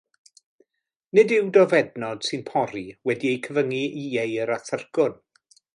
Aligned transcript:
Nid 1.17 1.33
yw 1.35 1.51
dofednod 1.57 2.25
sy'n 2.29 2.43
pori 2.49 2.85
wedi'u 3.11 3.37
cyfyngu 3.49 3.83
i 4.05 4.07
ieir 4.15 4.57
a 4.57 4.63
thyrcwn. 4.71 5.21